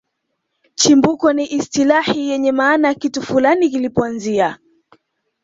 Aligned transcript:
Chimbuko 0.79 1.27
ni 1.37 1.45
istilahi 1.57 2.27
yenye 2.29 2.51
maana 2.51 2.87
ya 2.87 2.93
kitu 2.93 3.21
fulani 3.21 3.69
kilipoanzia 3.69 4.57